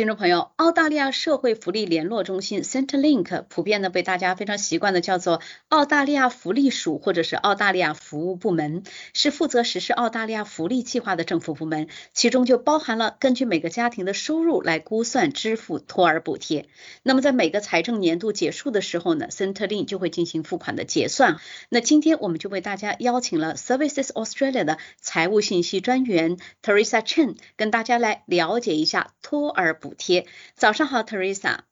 [0.00, 8.82] 听众朋友，澳大利亚社会福利联络中心 Centrelink 普遍呢被大家非常习惯的叫做澳大利亚福利署或者是澳大利亚服务部门，
[9.12, 16.70] 是负责实施澳大利亚福利计划的政府部门，其中就包含了根据每个家庭的收入来估算支付托儿补贴。
[17.02, 21.40] 那么在每个财政年度结束的时候呢，Centrelink 就会进行付款的结算。
[21.68, 29.89] 那今天我们就为大家邀请了 Services Australia 的财务信息专员 Teresa Chen 跟大家来了解一下托儿补。
[29.90, 31.62] 补贴，早上好，Teresa。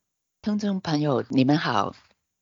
[0.41, 1.95] 听众朋友，你们好。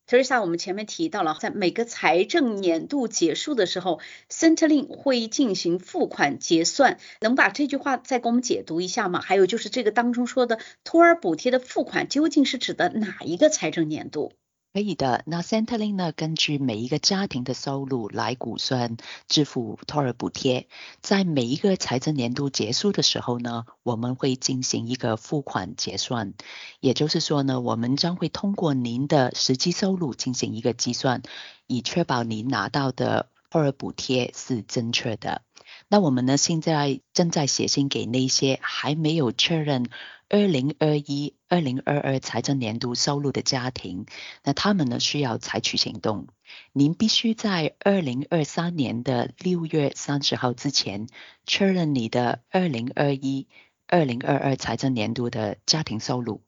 [0.08, 9.22] Teresa，我们前面提到了，在每个财政年度结束的时候，Centrelink 会进行付款结算，能把这句话再给我们解读一下吗？
[9.22, 14.34] 还有就是这个当中说的托儿补贴的付款，究竟是指的哪一个财政年度？
[14.74, 20.68] 可以的，那 Centrelink 呢，根据每一个家庭的收入来估算支付托儿补贴，
[21.02, 26.36] 在每一个财政年度结束的时候呢，我们会进行一个付款结算，
[26.80, 31.24] 也就是说呢，我们将会通过您的实际收入进行一个计算，
[31.66, 35.44] 以确保您拿到的或者补贴是正确的。
[35.88, 39.86] 那我们呢，现在正在写信给那些还没有确认。
[40.30, 44.06] 二零二一、二零二二财政年度收入的家庭，
[44.44, 46.28] 那他们呢需要采取行动。
[46.74, 51.08] 您必须在二零二三年的六月三十号之前
[51.46, 53.48] 确认你的二零二一、
[53.88, 56.42] 二零二二财政年度的家庭收入，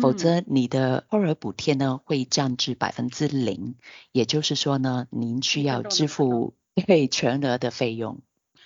[0.00, 3.76] 否则你的托儿补贴呢会降至百分之零。
[4.12, 6.54] 也就是说呢，您需要支付
[6.86, 8.20] 对全额的费用。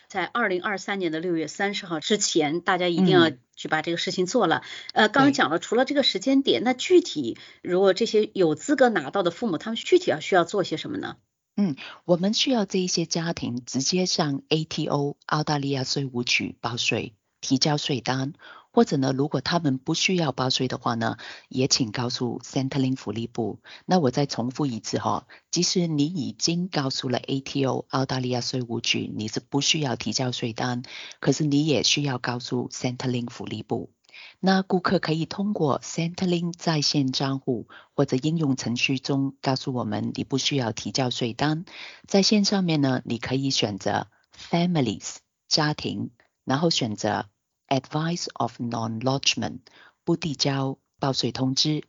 [0.08, 4.62] 在二零二三年的六月三十号之前，大家一定要去把这个事情做了。
[4.92, 11.16] 呃，刚刚讲了，除了这个时间点，那具体如果这些有资格拿到的父母，他们具体要需要做些什么呢？
[11.56, 18.34] 嗯，我们需要这一些家庭直接向 ATO 澳大利亚税务局报税，提交税单。
[18.74, 21.16] 或者呢，如果他们不需要报税的话呢，
[21.48, 23.60] 也请告诉 Centrelink 福利部。
[23.86, 30.82] 那我再重复一次哈，即使你已经告诉了 ATO 澳大利亚税务局你是不需要提交税单，
[31.20, 33.92] 可是你也需要告诉 Centrelink 福利部。
[34.40, 41.64] 那顾客可以通过 Centrelink 在线账户或者应用程序中告诉我们你不需要提交税单。
[42.08, 46.10] 在线上面呢，你可以选择 Families 家庭，
[46.44, 47.26] 然后选择。
[47.68, 49.60] Advice of non-lodgement
[50.04, 51.84] 不递交报税通知，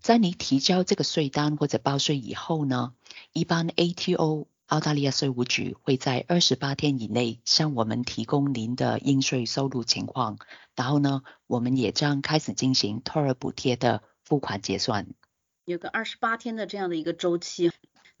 [0.00, 2.94] 在你提交这个税单或者报税以后呢，
[3.32, 10.38] 一般 ATO 澳大利亚税务局会在二十八天以内向我们提供您的应税收入情况，
[10.76, 15.08] 然后呢，我们也将开始进行托儿补贴的付款结算。
[15.64, 17.70] 有个二十八天的这样的一个周期。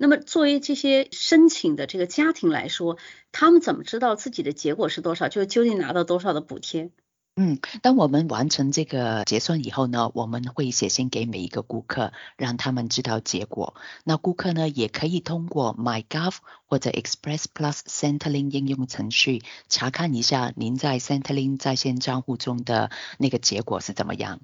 [0.02, 2.96] 那么作为这些申请的这个家庭来说，
[3.32, 5.28] 他们怎么知道自己的结果是多少？
[5.28, 6.90] 就究竟拿到多少的补贴？
[7.36, 13.74] 嗯，当我们完成这个结算以后呢，我们会写信给每一个顾客，让他们知道结果。
[14.02, 24.40] 那顾客呢，也可以通过 MyGov 或者 Express Plus Centrelink 应用程序查看一下您在 Centrelink 在线账户中的那个结果是怎么样。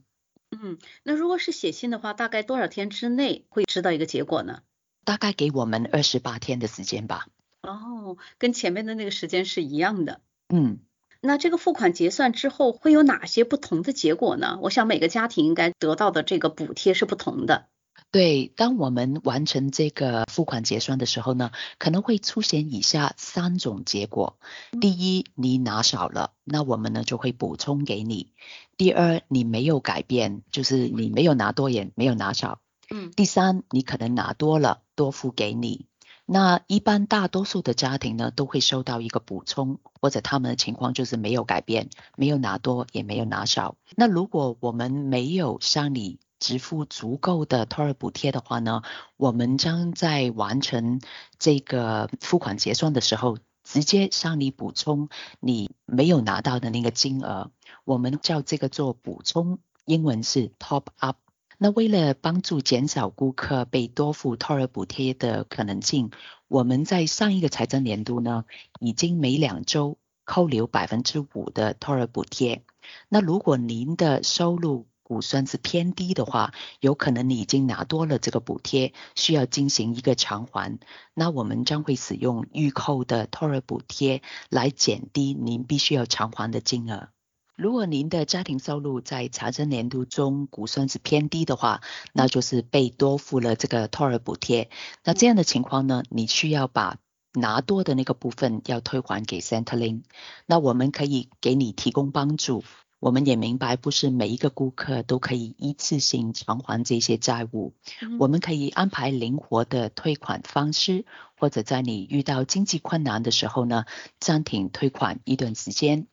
[0.51, 4.61] 嗯，那如果是写信的话，大概多少天之内会知道一个结果呢？
[5.07, 7.29] 大概给我们二十八天的时间吧。
[7.63, 10.21] 哦，跟前面的那个时间是一样的。
[10.53, 10.81] 嗯。
[11.23, 14.59] 那这个付款结算之后会有哪些不同的结果呢？
[14.61, 17.69] 我想每个家庭应该得到的这个补贴是不同的。
[18.13, 24.39] 对，当我们完成这个付款结算的时候呢，可能会出现以下三种结果：
[24.81, 28.33] 第一，你拿少了，那我们呢就会补充给你；
[28.77, 35.87] 第二，你没有改变，就是你没有拿多也没有拿少；嗯，第三，你可能拿多了，多付给你。
[36.29, 43.77] 那一般大多数的家庭呢，都会收到一个补充，或者他们的情况就是没有改变，没有拿多也没有拿少。
[43.95, 48.83] 那如果我们没有向你支付足够的托儿补贴的话呢，
[49.17, 51.01] 我们将在完成
[51.39, 55.09] 这个付款结算的时候，直接向你补充
[55.39, 57.53] 你没有拿到的那个金额。
[57.85, 61.19] 我们叫这个做补充，英文是 top up。
[61.59, 66.11] 那为了帮助减少顾客被多付托儿补贴的可能性，
[66.49, 68.45] 我们在上一个财政年度呢，
[68.79, 72.63] 已经每两周扣留百分之五的托儿补贴。
[73.09, 80.79] 那如果您的收入估算是偏低的话，有可能你已经拿多了这个补贴，需要进行一个偿还。
[81.15, 84.21] 那我们将会使用预扣的托儿补贴
[84.51, 87.09] 来减低您必须要偿还的金额。
[87.57, 91.81] 如果您的家庭收入在财政年度中估算是偏低的话，
[92.13, 94.69] 那就是被多付了这个托儿补贴。
[95.03, 96.99] 那这样的情况呢，你需要把
[97.33, 100.03] 拿多的那个部分要退还给 Centrelink。
[100.45, 102.63] 那我们可以给你提供帮助，
[103.01, 107.73] 我们也明白，不是每一个顾客都可以一次性偿还这些债务。
[108.19, 111.07] 我们可以安排灵活的退款方式，
[111.39, 113.87] 或者在你遇到经济困难的时候呢，
[114.21, 116.07] 暂停退款一段时间。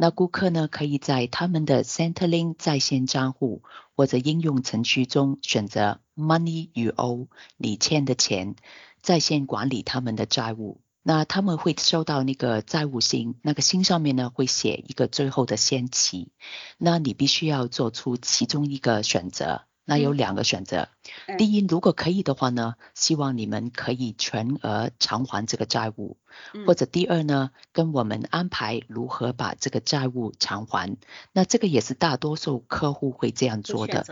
[0.00, 3.62] 那顾客呢，可以在他们的 Centerlink 在线账户
[3.96, 8.56] 或者应用程序中选择 Money You O，你欠的钱，
[9.00, 10.80] 在线管理他们的债务。
[11.02, 16.32] 那他们会收到那个债务信，那个信上面呢会写一个最后的限期，
[16.76, 19.62] 那你必须要做出其中一个选择。
[19.88, 20.90] 那有两个选择，
[21.38, 26.18] 第一，如果可以的话呢，希望你们可以全额偿还这个债务，
[26.66, 30.98] 或者第二呢，跟我们安排如何把这个债务偿还。
[31.32, 34.04] 那这个也是大多数客户会这样做的。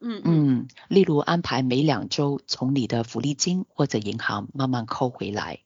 [0.00, 5.58] 嗯嗯，例如安排每两周从你的福利金或者银行慢慢扣回来。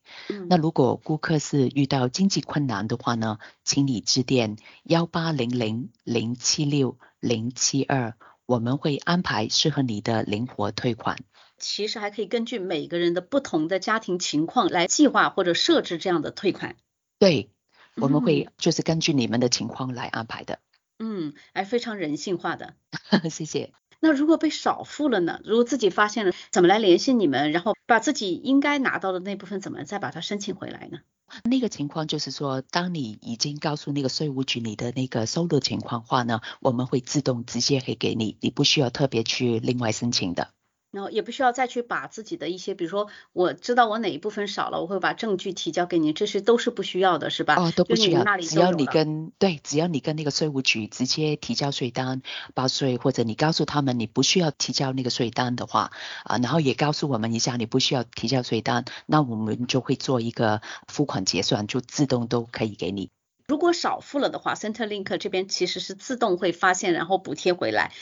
[0.48, 8.14] 那如果顾客是遇到经济困难的话呢，请你致电幺八零零零七六零七二。
[8.48, 11.18] 我们会安排适合你的灵活退款。
[11.58, 16.76] 其实还可以根据每个人的不同的家庭情况来计划或者设置这样的退款。
[17.18, 17.50] 对，
[17.96, 20.60] 我们会就是根据你们的情况来安排的。
[20.98, 22.72] 嗯，哎非常人性化的。
[23.28, 23.74] 谢谢。
[24.00, 25.42] 那如果被少付了呢？
[25.44, 27.52] 如果自己发现了，怎么来联系你们？
[27.52, 31.00] 然后把自己应该拿到的那部分怎么再把它申请回来呢？
[31.44, 40.48] 那个情况就是说，当你已经告诉那个税务局你的那个收入情况话呢，我们会自动直接给给你，你不需要特别去另外申请的。
[40.90, 47.56] 然后也不需要再去把自己的一些，比如说我知道我哪一部分少了，我会把证据提交给你，这些都是不需要的，是吧？
[47.56, 52.22] 哦，都不需要，只要你跟对，只要你跟那个税务局直接提交税单
[52.54, 55.92] 报税，或者你告诉他们你不需要提交那个税单的话，
[56.24, 63.10] 啊，然后也告诉我们一下你不需要提交税单，那我们就会做一个付款结算，就自动都可以给你。
[63.48, 67.92] 如果少付了的话，Centerlink 这边其实是自动会发现，然后补贴回来。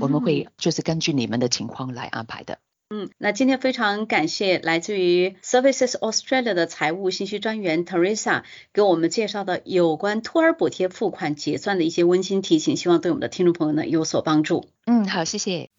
[0.00, 2.58] 我们会就是根据你们的情况来安排的。
[2.90, 14.66] 嗯，那今天非常感谢来自于 Services Australia 的财务信息专员 Teresa 给我们介绍的有关托儿补贴付款结算的一些温馨提醒，希望对我们的听众朋友呢有所帮助。
[14.84, 15.70] 嗯，好，谢谢。